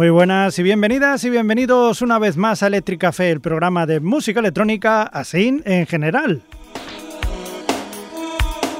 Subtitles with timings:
[0.00, 4.00] Muy buenas y bienvenidas y bienvenidos una vez más a Electric Café, el programa de
[4.00, 6.40] música electrónica así en general.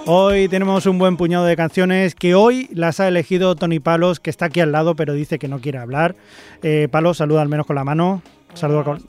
[0.07, 4.31] Hoy tenemos un buen puñado de canciones que hoy las ha elegido Tony Palos, que
[4.31, 6.17] está aquí al lado, pero dice que no quiere hablar.
[6.63, 8.23] Eh, Palos, saluda al menos con la mano.
[8.55, 9.07] Saluda con.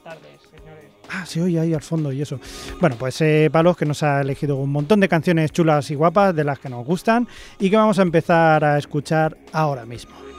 [1.09, 2.41] Ah, se oye ahí al fondo y eso.
[2.82, 6.35] Bueno, pues eh, Palos que nos ha elegido un montón de canciones chulas y guapas
[6.35, 7.26] de las que nos gustan
[7.57, 10.30] y que vamos a empezar a escuchar ahora mismo.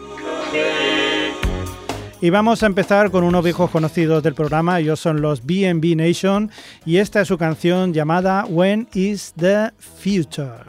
[2.23, 6.53] Y vamos a empezar con unos viejos conocidos del programa, ellos son los BNB Nation,
[6.87, 10.63] y esta es su canción llamada When is the Future.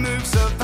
[0.00, 0.59] moves up.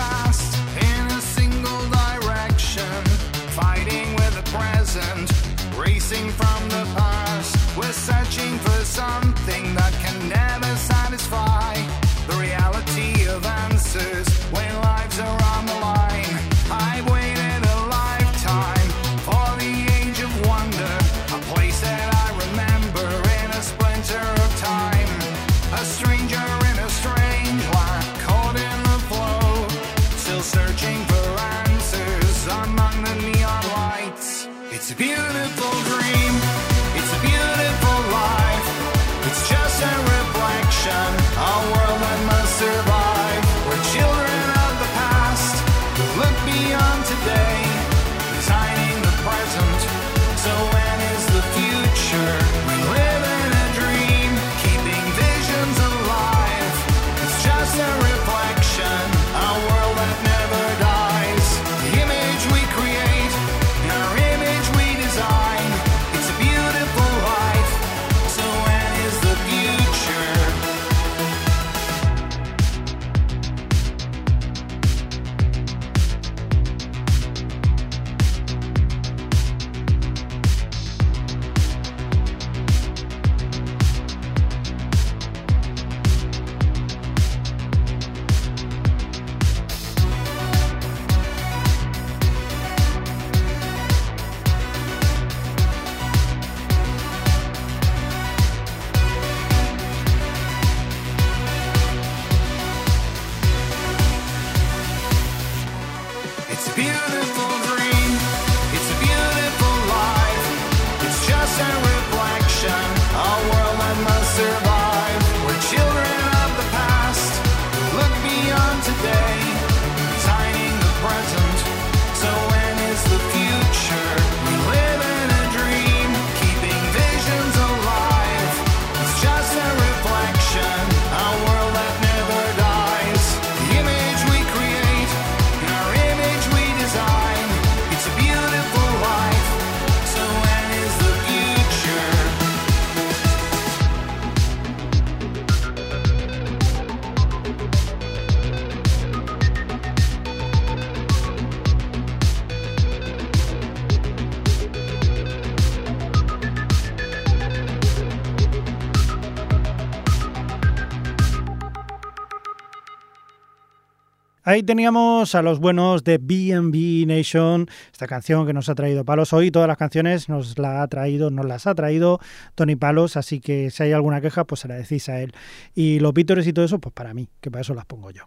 [164.56, 169.34] Ahí teníamos a los buenos de BB Nation, esta canción que nos ha traído Palos.
[169.34, 172.20] Hoy todas las canciones nos la ha traído, nos las ha traído
[172.54, 175.34] Tony Palos, así que si hay alguna queja, pues se la decís a él.
[175.74, 178.22] Y los vítores y todo eso, pues para mí, que para eso las pongo yo.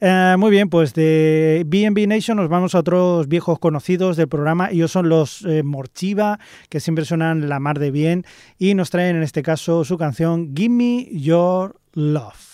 [0.00, 4.70] Eh, muy bien, pues de BB Nation nos vamos a otros viejos conocidos del programa.
[4.70, 6.38] Ellos son los eh, Morchiva,
[6.68, 8.24] que siempre suenan la mar de bien
[8.60, 12.53] y nos traen en este caso su canción Give Me Your Love.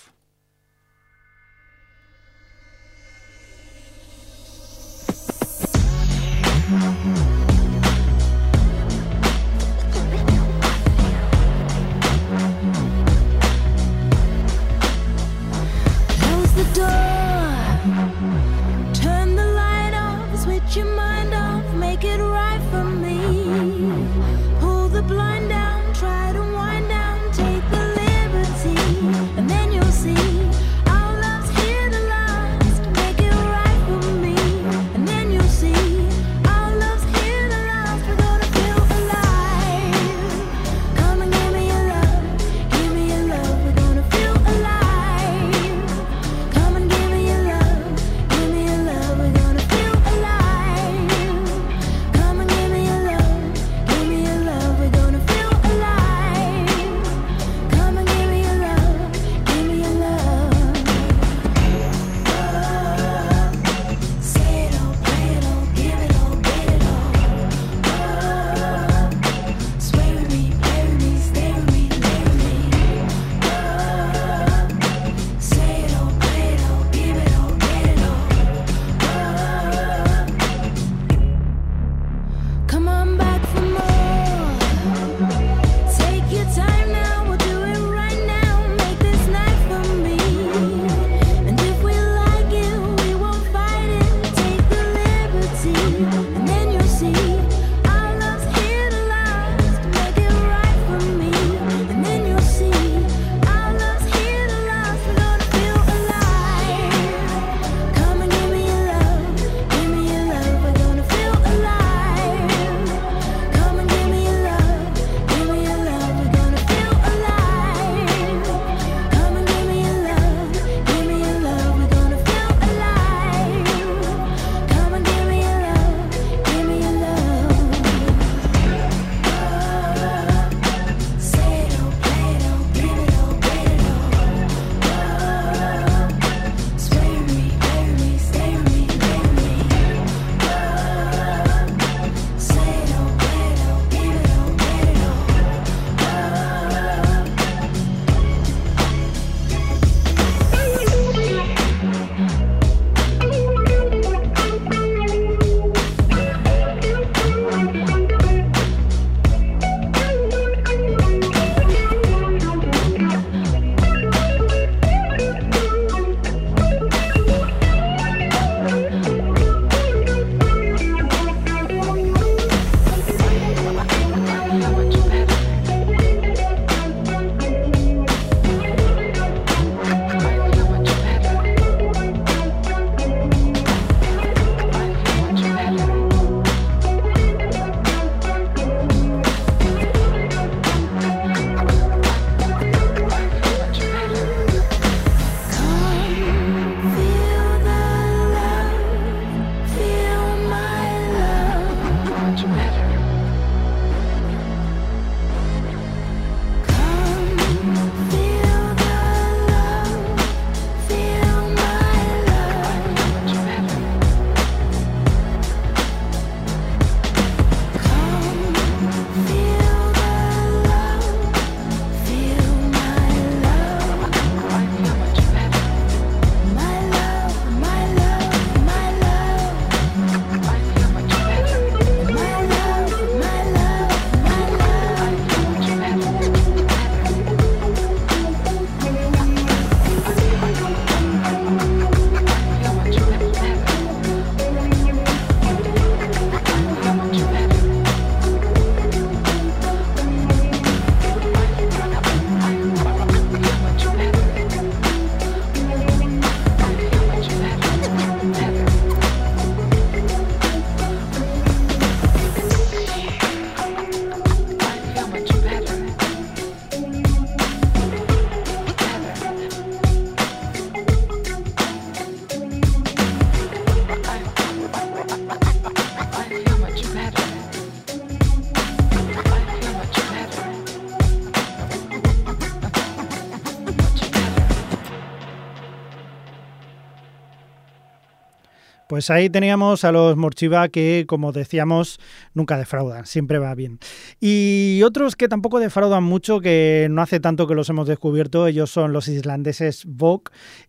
[289.01, 291.99] Pues ahí teníamos a los Morchiva que, como decíamos,
[292.35, 293.79] nunca defraudan, siempre va bien.
[294.21, 298.71] Y otros que tampoco defraudan mucho, que no hace tanto que los hemos descubierto, ellos
[298.71, 300.25] son los islandeses Vogue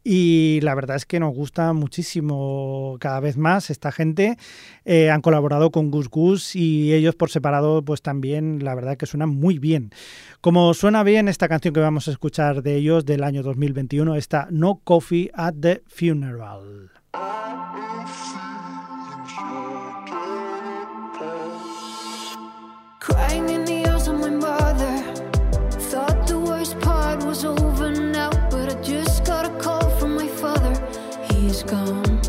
[0.05, 4.37] y la verdad es que nos gusta muchísimo cada vez más esta gente.
[4.85, 9.07] Eh, han colaborado con Gus Gus y ellos por separado pues también la verdad que
[9.07, 9.91] suenan muy bien.
[10.39, 14.47] Como suena bien esta canción que vamos a escuchar de ellos del año 2021, esta
[14.51, 17.00] No Coffee at the Funeral.
[22.99, 25.03] Crying in the arms of my mother.
[25.91, 30.27] Thought the worst part was over now, but I just got a call from my
[30.27, 30.73] father.
[31.33, 32.21] He's gone.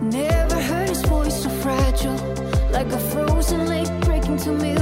[0.00, 2.16] Never heard his voice so fragile,
[2.70, 4.77] like a frozen lake breaking to a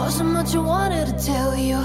[0.00, 1.78] Wasn't much I wanted to tell you.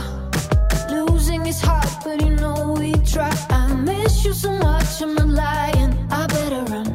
[0.89, 3.29] Losing is hard, but you know we try.
[3.50, 5.91] I miss you so much, I'm not lying.
[6.10, 6.94] I better run.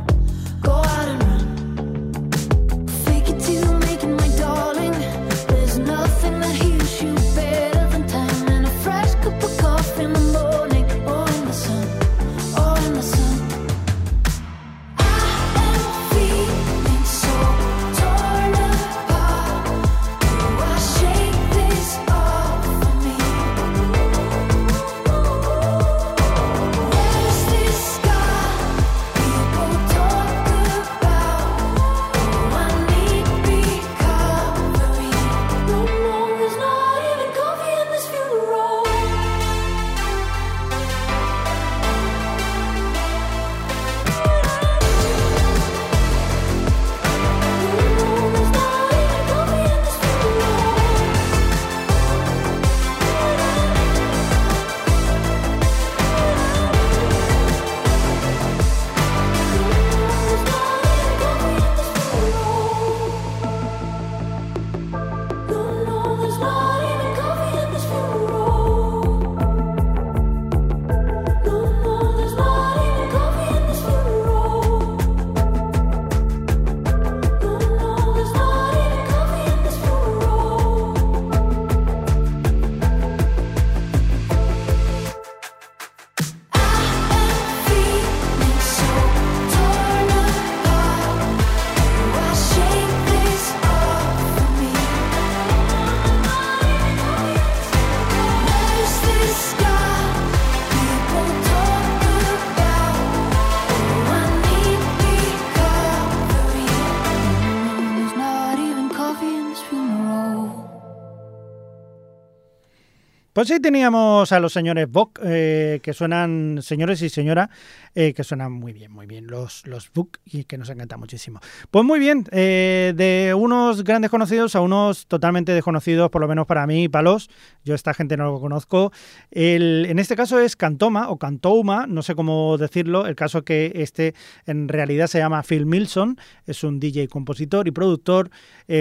[113.40, 117.49] Pues ahí teníamos a los señores Bock, eh, que suenan, señores y señora,
[117.94, 119.90] eh, que suenan muy bien, muy bien, los, los
[120.26, 121.40] y que nos encanta muchísimo.
[121.70, 126.47] Pues muy bien, eh, de unos grandes conocidos a unos totalmente desconocidos, por lo menos
[126.47, 127.30] para mí, palos.
[127.64, 128.92] Yo esta gente no lo conozco.
[129.30, 133.06] En este caso es Cantoma o Cantouma, no sé cómo decirlo.
[133.06, 137.70] El caso que este en realidad se llama Phil Milson, es un DJ, compositor y
[137.70, 138.28] productor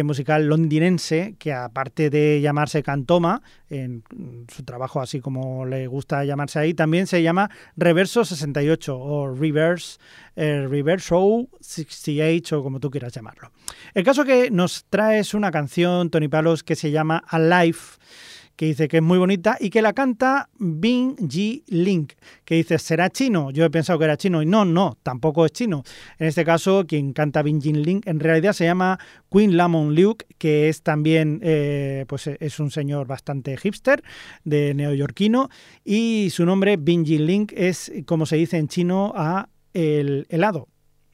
[0.04, 4.04] musical londinense que aparte de llamarse Cantoma, en
[4.50, 10.00] su trabajo así como le gusta llamarse ahí, también se llama Reverso 68 o Reverse,
[10.36, 13.52] eh, Reverse Show 68 o como tú quieras llamarlo.
[13.94, 17.78] El caso que nos traes una canción, Tony Palos, que se llama Alive
[18.60, 22.12] que dice que es muy bonita y que la canta Bing Ji Link,
[22.44, 23.52] que dice, ¿será chino?
[23.52, 25.84] Yo he pensado que era chino y no, no, tampoco es chino.
[26.18, 29.00] En este caso, quien canta Bing Ji Link en realidad se llama
[29.32, 34.04] Queen Lamon Luke, que es también, eh, pues es un señor bastante hipster,
[34.44, 35.48] de neoyorquino,
[35.86, 40.68] y su nombre, Bing Ji Link, es, como se dice en chino, a el helado.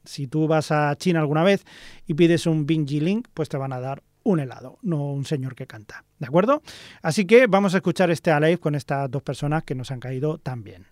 [0.04, 1.64] Si tú vas a China alguna vez
[2.08, 5.24] y pides un Bing Ji Link, pues te van a dar un helado, no un
[5.24, 6.04] señor que canta.
[6.18, 6.62] ¿De acuerdo?
[7.00, 10.38] Así que vamos a escuchar este Alive con estas dos personas que nos han caído
[10.38, 10.86] tan bien.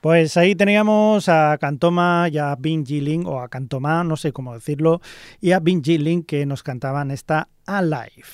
[0.00, 4.54] Pues ahí teníamos a Cantoma y a Bin Jilin, o a Cantoma, no sé cómo
[4.54, 5.00] decirlo,
[5.40, 8.24] y a Bin Jilin que nos cantaban esta Alive.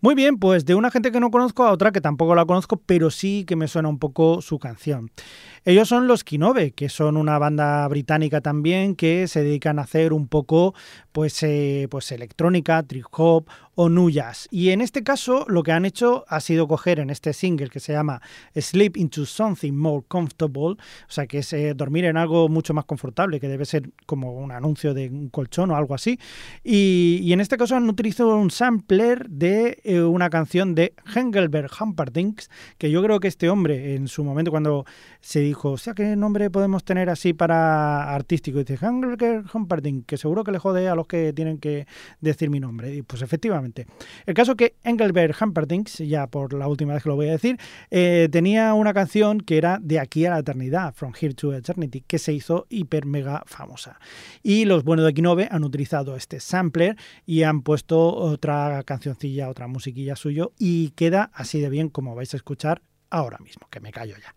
[0.00, 2.76] Muy bien, pues de una gente que no conozco a otra que tampoco la conozco,
[2.84, 5.10] pero sí que me suena un poco su canción.
[5.64, 10.12] Ellos son los Kinobe, que son una banda británica también que se dedican a hacer
[10.12, 10.74] un poco
[11.12, 14.48] pues, eh, pues electrónica, trip hop o nuyas.
[14.50, 17.78] Y en este caso lo que han hecho ha sido coger en este single que
[17.78, 18.20] se llama
[18.56, 20.76] Sleep into Something More Comfortable, o
[21.08, 24.50] sea que es eh, dormir en algo mucho más confortable, que debe ser como un
[24.50, 26.18] anuncio de un colchón o algo así.
[26.64, 31.70] Y, y en este caso han utilizado un sampler de eh, una canción de Engelbert
[31.78, 32.40] Humperdinck,
[32.78, 34.86] que yo creo que este hombre en su momento cuando
[35.20, 38.60] se dijo, o sea, ¿qué nombre podemos tener así para artístico?
[38.60, 41.86] Dice, Engelbert Humperdinck, que seguro que le jode a los que tienen que
[42.22, 42.94] decir mi nombre.
[42.94, 43.86] Y pues efectivamente.
[44.24, 47.58] El caso que Engelbert Humperdinck, ya por la última vez que lo voy a decir,
[47.90, 52.00] eh, tenía una canción que era De aquí a la eternidad, From Here to Eternity,
[52.06, 53.98] que se hizo hiper mega famosa.
[54.42, 59.66] Y los buenos de Kinove han utilizado este sampler y han puesto otra cancioncilla, otra
[59.66, 63.92] musiquilla suyo y queda así de bien como vais a escuchar ahora mismo, que me
[63.92, 64.34] callo ya.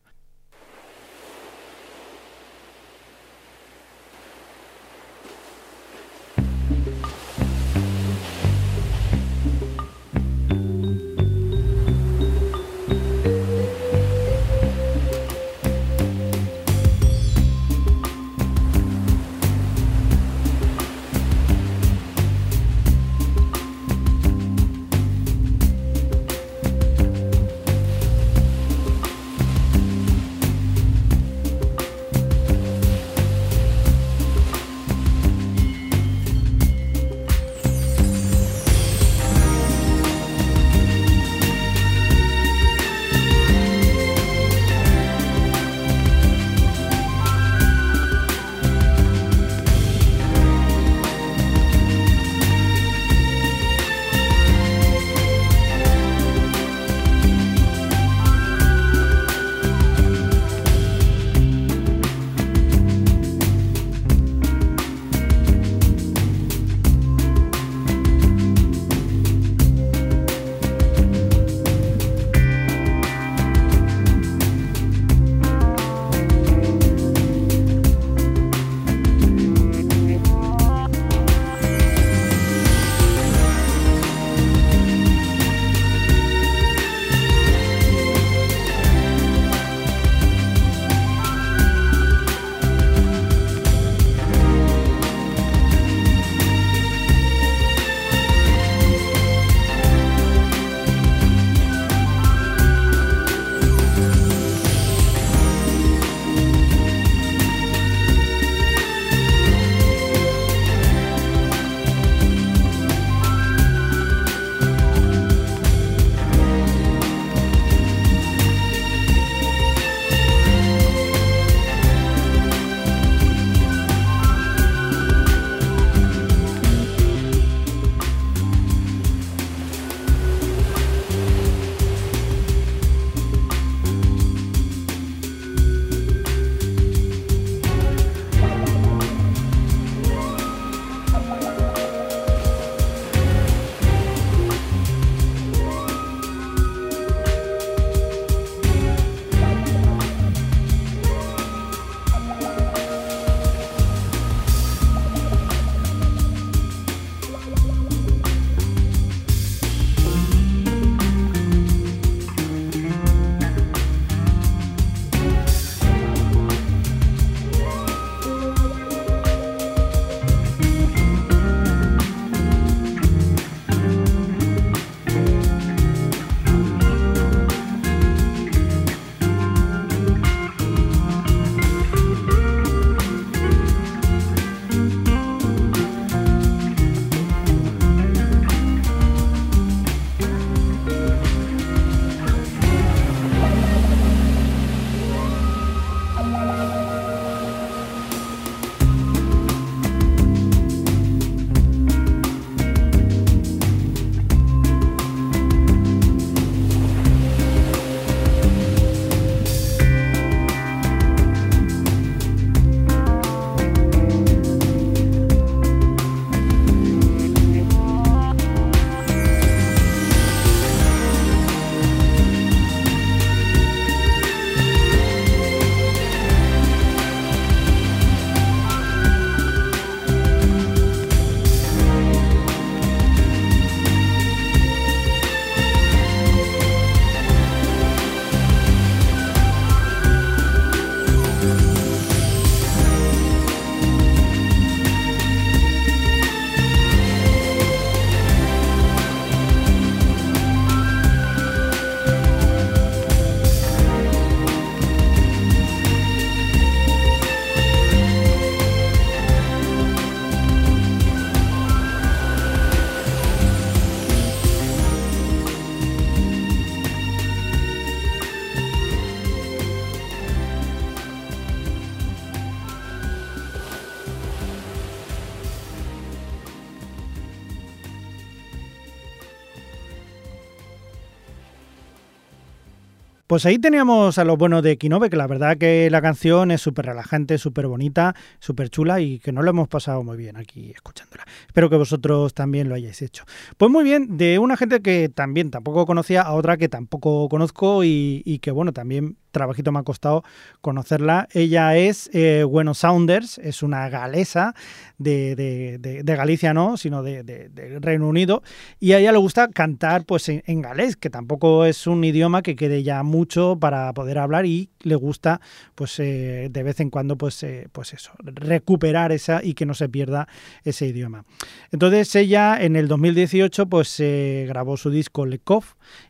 [283.36, 286.62] Pues ahí teníamos a los buenos de Kinobe, que la verdad que la canción es
[286.62, 290.72] súper relajante, súper bonita, súper chula y que no lo hemos pasado muy bien aquí
[290.74, 291.26] escuchándola.
[291.46, 293.26] Espero que vosotros también lo hayáis hecho.
[293.58, 297.84] Pues muy bien, de una gente que también tampoco conocía a otra que tampoco conozco
[297.84, 300.24] y, y que bueno, también trabajito me ha costado
[300.62, 301.28] conocerla.
[301.34, 304.56] Ella es eh, Bueno Saunders, es una galesa
[304.98, 308.42] de, de, de, Galicia, no, sino de, Reino Unido,
[308.80, 312.42] y a ella le gusta cantar pues en, en, galés, que tampoco es un idioma
[312.42, 315.42] que quede ya mucho para poder hablar y le gusta
[315.76, 319.74] pues eh, de vez en cuando pues, eh, pues eso, recuperar esa y que no
[319.74, 320.28] se pierda
[320.64, 321.26] ese idioma.
[321.72, 324.02] Entonces ella en el 2018 pues
[324.48, 325.66] grabó su disco Lekov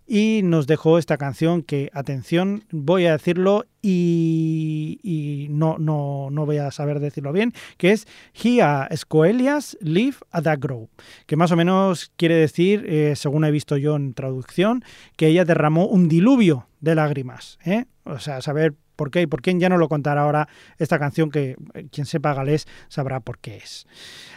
[0.08, 6.58] y nos dejó esta canción que, atención, voy a decirlo y, no, no, no, voy
[6.58, 10.90] a saber decirlo bien, que es Hia Scoelias Live at the Grow,
[11.28, 14.84] que más o menos quiere decir, eh, según he visto yo en traducción,
[15.18, 17.60] que ella derramó un diluvio de lágrimas.
[17.66, 17.86] ¿eh?
[18.06, 21.30] O sea, saber por qué y por quién ya no lo contará ahora esta canción
[21.30, 23.88] que eh, quien sepa galés sabrá por qué es.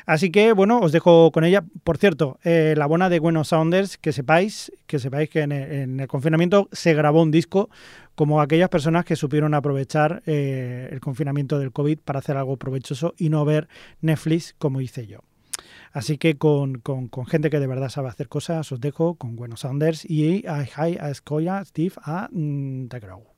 [0.06, 1.62] Así que bueno, os dejo con ella.
[1.84, 5.72] Por cierto, eh, la buena de Buenos Sounders, que sepáis, que sepáis que en el,
[5.72, 7.68] en el, confinamiento se grabó un disco
[8.14, 13.14] como aquellas personas que supieron aprovechar eh, el confinamiento del COVID para hacer algo provechoso
[13.18, 13.68] y no ver
[14.00, 15.20] Netflix como hice yo.
[15.98, 19.60] Así que con, con, gente que de verdad sabe hacer cosas, os dejo con Buenos
[19.60, 23.37] Sounders y a Hi a Escoya, Steve a mm, The.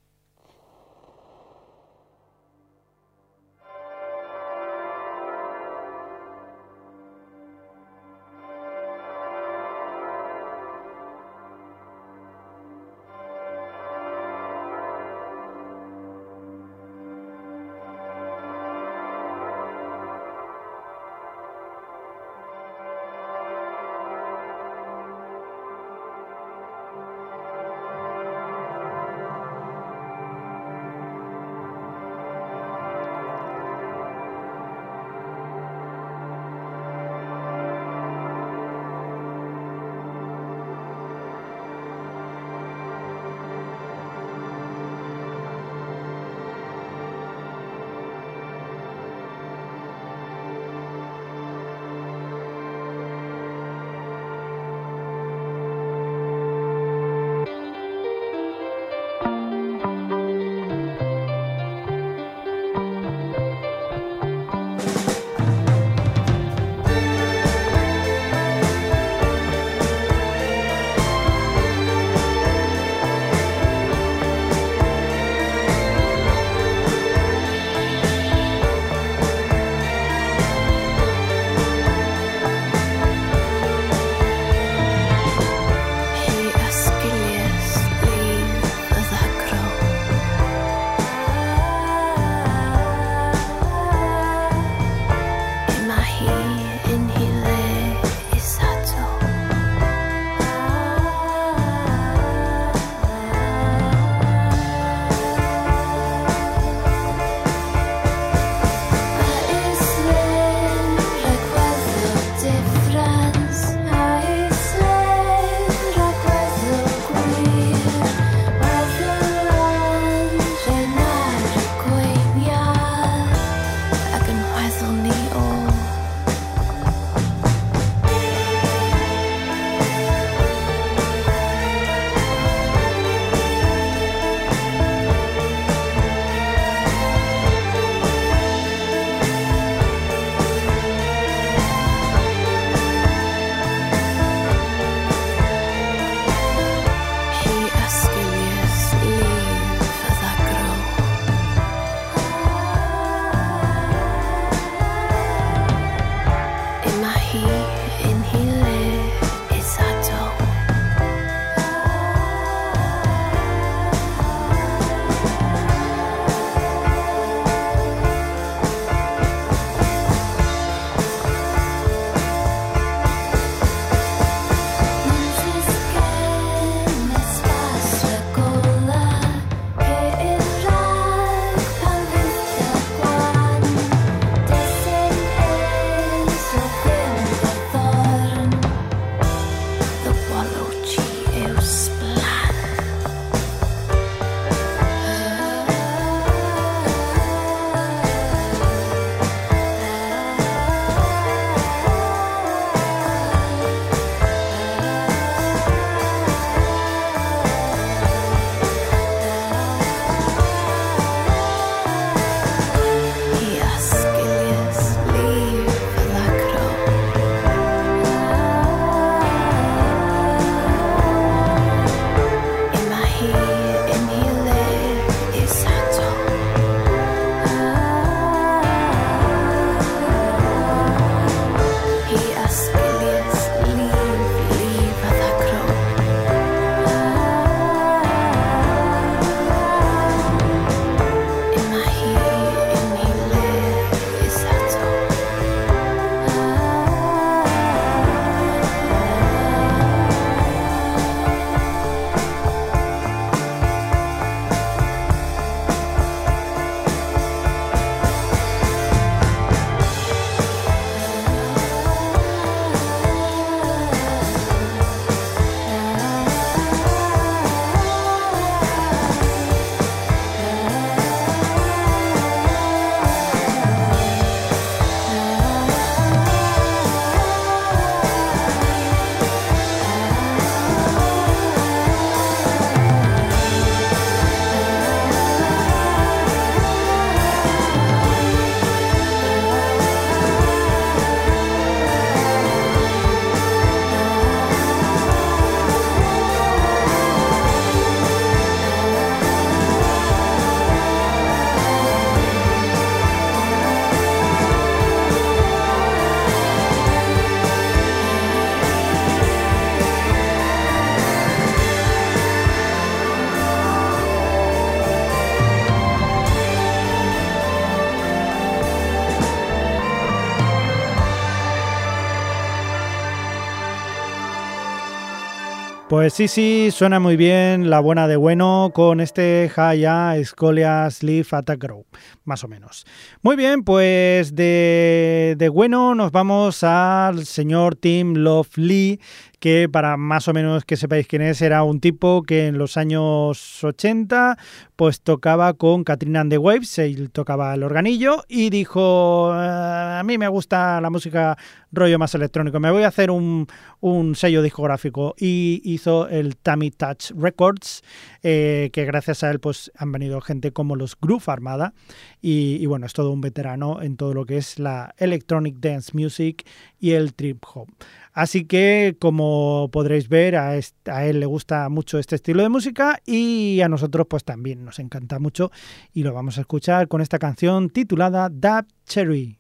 [325.91, 331.27] Pues sí, sí, suena muy bien la buena de bueno con este Haya Scolia Sleeve
[331.33, 331.85] Attack Grow,
[332.23, 332.87] más o menos.
[333.23, 339.01] Muy bien, pues de, de bueno nos vamos al señor Tim Love Lee,
[339.41, 342.77] que para más o menos que sepáis quién es, era un tipo que en los
[342.77, 344.37] años 80
[344.77, 350.03] pues tocaba con Katrina and the Waves, él tocaba el organillo y dijo, "Eh, a
[350.05, 351.37] mí me gusta la música
[351.73, 353.47] rollo más electrónico, me voy a hacer un,
[353.81, 357.83] un sello discográfico y hizo el Tammy Touch Records,
[358.23, 361.73] eh, que gracias a él pues han venido gente como los Groove Armada
[362.21, 365.93] y, y bueno, es todo un veterano en todo lo que es la electronic dance
[365.95, 366.47] music
[366.79, 367.69] y el trip hop.
[368.13, 373.61] Así que, como podréis ver, a, él le gusta mucho este estilo de música y
[373.61, 375.51] a nosotros pues también nos encanta mucho
[375.93, 379.40] y lo vamos a escuchar con esta canción titulada Dab Cherry.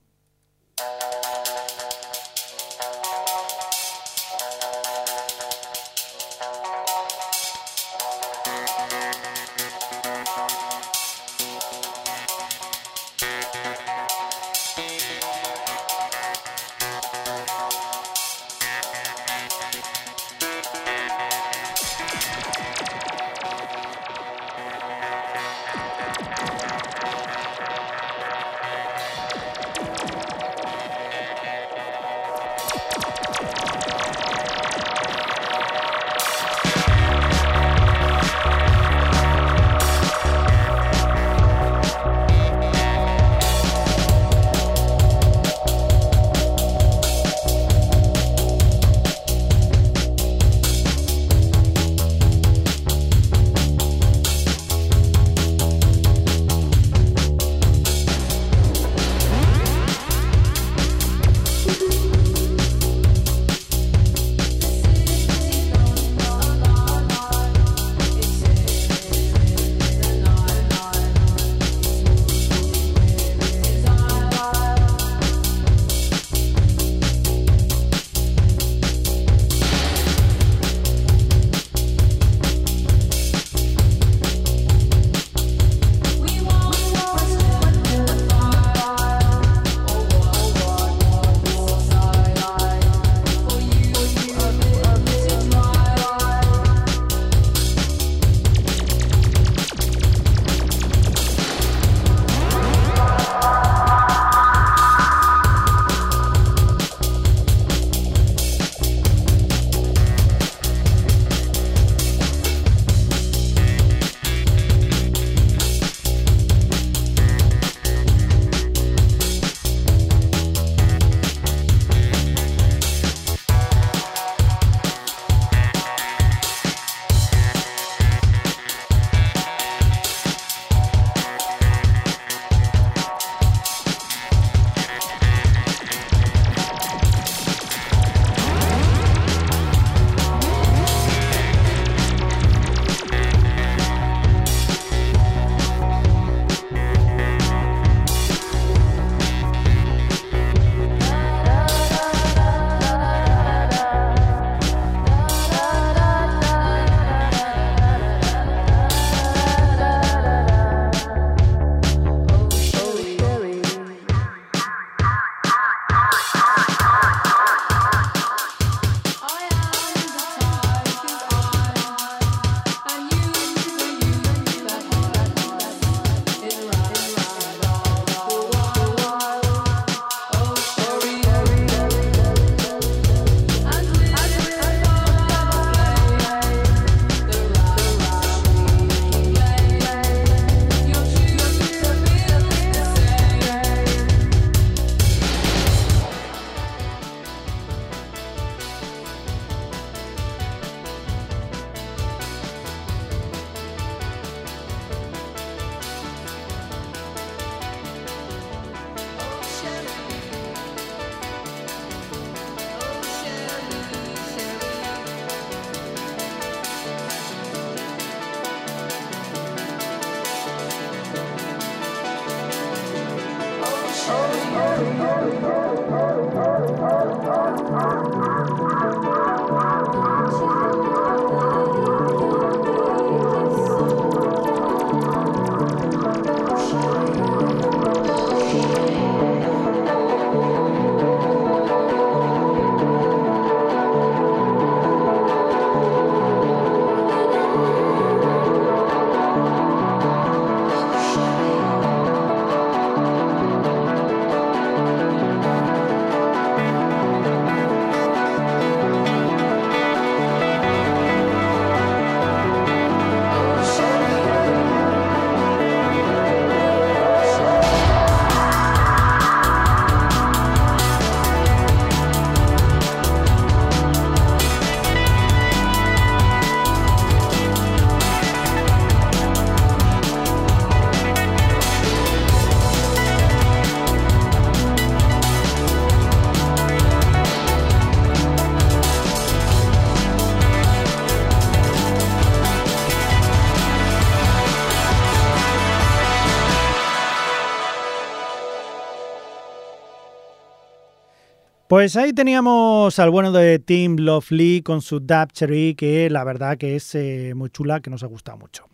[301.81, 306.59] Pues ahí teníamos al bueno de Tim Lovely con su Dab Cherry, que la verdad
[306.59, 308.67] que es eh, muy chula, que nos ha gustado mucho.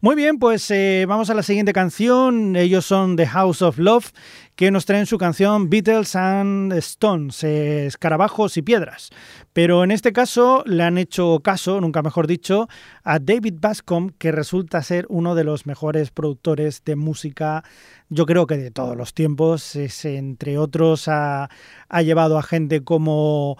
[0.00, 2.54] Muy bien, pues eh, vamos a la siguiente canción.
[2.54, 4.12] Ellos son The House of Love,
[4.54, 9.10] que nos traen su canción Beatles and Stones, eh, escarabajos y piedras.
[9.52, 12.68] Pero en este caso le han hecho caso, nunca mejor dicho,
[13.02, 17.64] a David Bascom, que resulta ser uno de los mejores productores de música
[18.10, 21.50] yo creo que de todos los tiempos, es, entre otros, ha,
[22.02, 23.58] llevado a gente como,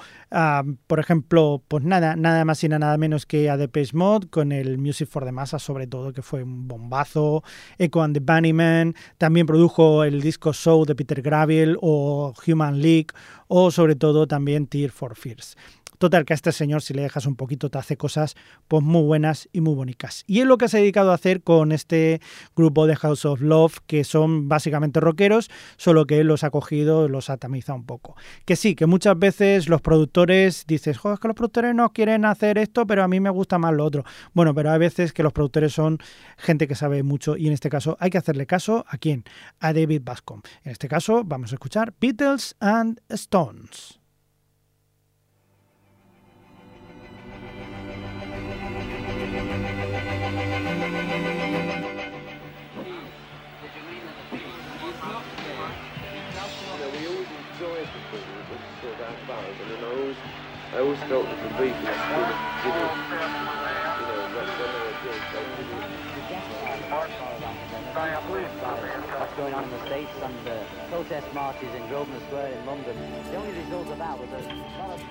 [0.87, 4.79] por ejemplo, pues nada, nada más y nada menos que a Depeche Mode con el
[4.79, 7.43] Music for the Masses, sobre todo, que fue un bombazo,
[7.79, 13.09] Echo and the Bunnymen, también produjo el disco Show de Peter Gravel o Human League,
[13.49, 15.57] o sobre todo también Tear for Fears.
[15.99, 18.36] Total, que a este señor, si le dejas un poquito, te hace cosas
[18.68, 20.22] pues, muy buenas y muy bonitas.
[20.28, 22.20] Y es lo que se ha dedicado a hacer con este
[22.55, 27.09] grupo de House of Love, que son básicamente rockeros, solo que él los ha cogido,
[27.09, 28.16] los ha tamizado un poco.
[28.44, 32.24] Que sí, que muchas veces los productores dices, joder, es que los productores no quieren
[32.24, 34.05] hacer esto, pero a mí me gusta más lo otro.
[34.34, 35.99] Bueno, pero hay veces que los productores son
[36.36, 39.24] gente que sabe mucho y en este caso hay que hacerle caso a quién?
[39.59, 40.42] A David Bascom.
[40.62, 43.97] En este caso vamos a escuchar Beatles and Stones.
[60.79, 61.74] I always felt that the Beatles did it,
[62.62, 65.43] did it, you know, when they were doing so
[69.18, 72.97] What's going on in the States and the protest marches in Grosvenor Square in London.
[73.29, 74.39] The only result of that was a
[74.79, 75.03] lot of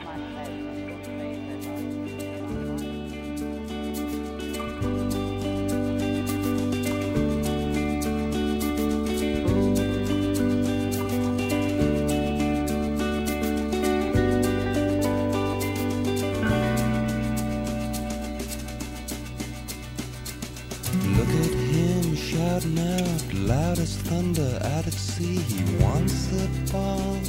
[22.57, 25.35] shouting out loud as thunder out at sea.
[25.35, 27.23] He wants a bomb,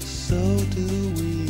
[0.00, 1.48] so do we.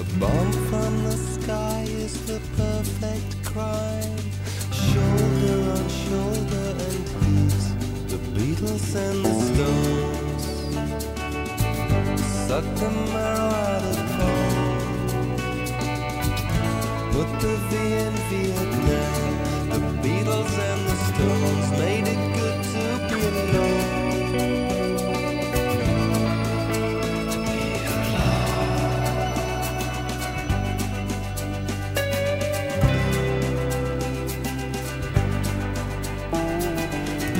[0.00, 4.18] A bomb from the sky is the perfect crime.
[4.72, 7.74] Shoulder on shoulder and he's
[8.10, 10.44] the Beatles and the Stones.
[12.46, 14.80] Suck the marrow out of home.
[17.12, 17.72] Put the V
[18.04, 19.34] in Vietnam.
[19.70, 20.83] The Beatles and
[21.78, 24.04] made it good to be alone.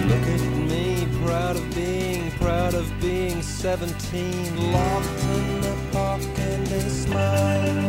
[0.09, 6.67] Look at me, proud of being, proud of being 17, locked in the park and
[6.67, 7.84] they smile.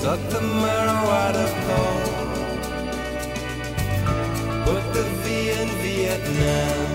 [0.00, 2.30] Suck the marrow out of bone.
[4.64, 6.89] Put the V in Vietnam.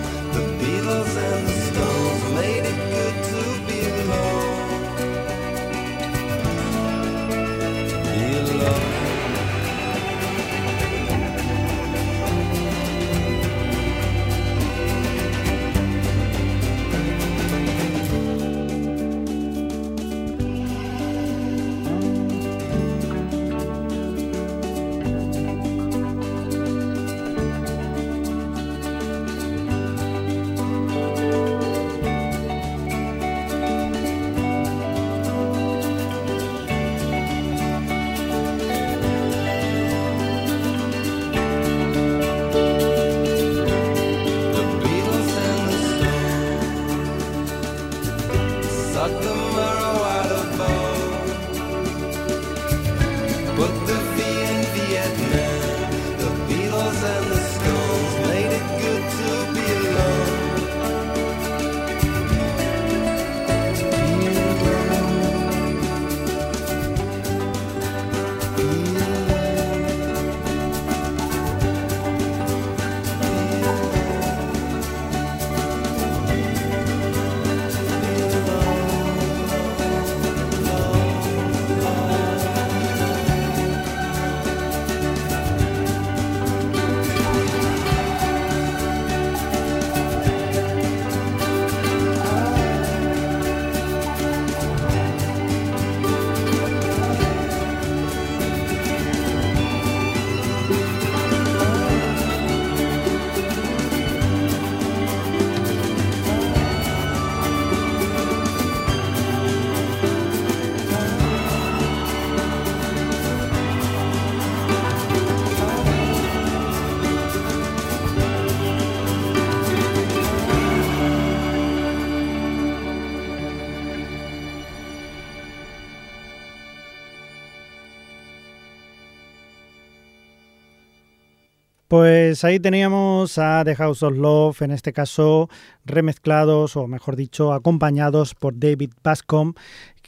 [131.97, 135.49] Pues ahí teníamos a The House of Love, en este caso
[135.85, 139.53] remezclados o mejor dicho acompañados por David Bascom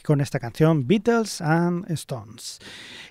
[0.08, 2.60] con esta canción Beatles and Stones.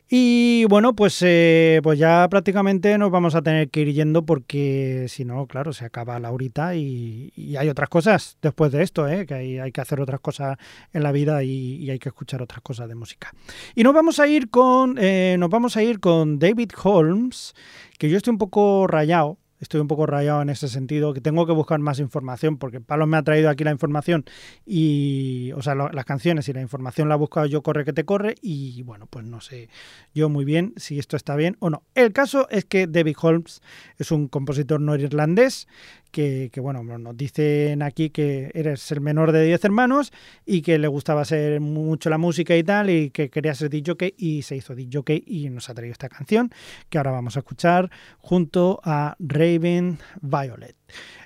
[0.08, 5.04] Y bueno, pues, eh, pues ya prácticamente nos vamos a tener que ir yendo porque
[5.10, 9.26] si no, claro, se acaba la horita y, hay otras cosas después de esto, ¿eh?
[9.26, 10.56] que hay, que hacer otras cosas
[10.94, 13.34] en la vida y, y hay que escuchar otras cosas de música.
[13.74, 17.52] Y nos vamos a ir con, eh, nos vamos a ir con David Holmes,
[17.98, 21.46] que yo estoy un poco rayado estoy un poco rayado en ese sentido, que tengo
[21.46, 24.24] que buscar más información, porque Pablo me ha traído aquí la información
[24.64, 28.04] y, o sea, las canciones y la información la he buscado yo corre que te
[28.04, 29.68] corre y bueno, pues no sé
[30.14, 31.82] yo muy bien si esto está bien o no.
[31.94, 33.62] El caso es que David Holmes
[33.98, 35.68] es un compositor norirlandés
[36.16, 40.12] que, bueno, nos dicen aquí que eres el menor de 10 hermanos
[40.46, 44.14] y que le gustaba hacer mucho la música y tal y que quería ser DJ
[44.16, 46.50] y se hizo DJ y nos ha traído esta canción
[46.88, 50.74] que ahora vamos a escuchar junto a Raven Violet.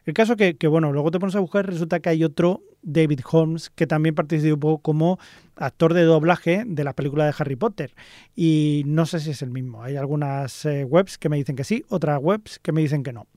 [0.07, 3.21] El caso que, que, bueno, luego te pones a buscar, resulta que hay otro David
[3.31, 5.21] Holmes que también participó como
[5.55, 7.95] actor de doblaje de la película de Harry Potter.
[8.35, 9.85] Y no sé si es el mismo.
[9.85, 13.13] Hay algunas eh, webs que me dicen que sí, otras webs que me dicen que
[13.13, 13.29] no.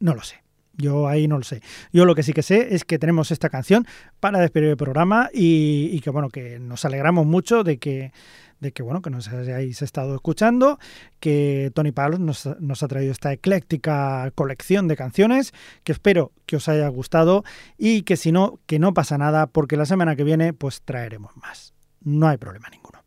[0.00, 0.42] No lo sé.
[0.74, 1.60] Yo ahí no lo sé.
[1.92, 3.86] Yo lo que sí que sé es que tenemos esta canción
[4.20, 8.12] para despedir el programa y, y que bueno, que nos alegramos mucho de que
[8.60, 10.78] de que bueno que nos hayáis estado escuchando,
[11.20, 15.52] que Tony Palos nos, nos, ha traído esta ecléctica colección de canciones,
[15.84, 17.44] que espero que os haya gustado
[17.76, 21.36] y que si no, que no pasa nada, porque la semana que viene pues traeremos
[21.36, 21.74] más.
[22.02, 22.97] No hay problema ninguno.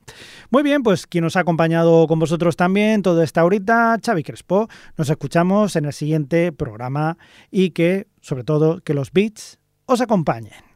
[0.49, 4.67] Muy bien, pues quien nos ha acompañado con vosotros también toda esta horita, Xavi Crespo.
[4.97, 7.17] Nos escuchamos en el siguiente programa
[7.49, 10.70] y que, sobre todo, que los beats os acompañen.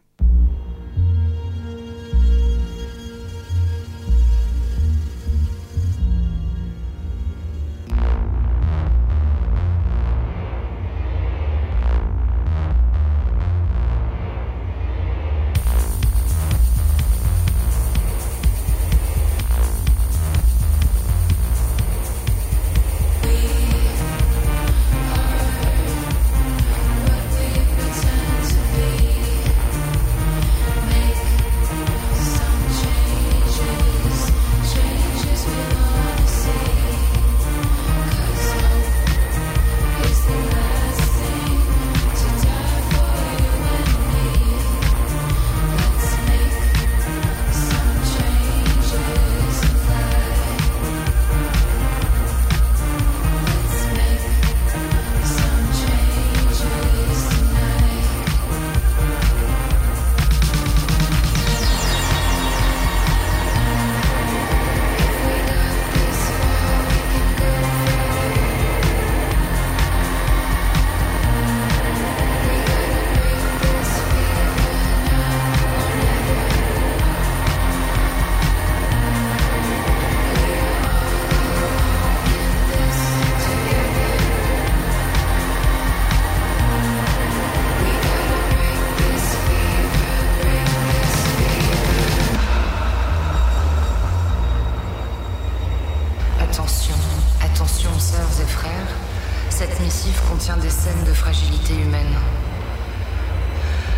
[100.45, 102.13] Contient des scènes de fragilité humaine.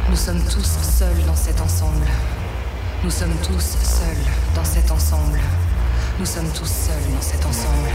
[0.09, 2.07] Nous sommes tous seuls dans cet ensemble.
[3.03, 4.23] Nous sommes tous seuls
[4.55, 5.41] dans cet ensemble.
[6.19, 7.89] Nous sommes tous seuls dans cet ensemble.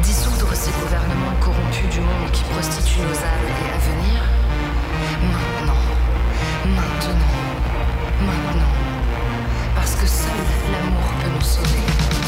[0.00, 4.22] Dissoudre ces gouvernements corrompus du monde qui prostituent nos âmes et à venir
[5.22, 5.82] Maintenant.
[6.66, 7.34] Maintenant.
[8.20, 8.72] Maintenant.
[9.74, 12.25] Parce que seul l'amour peut nous sauver.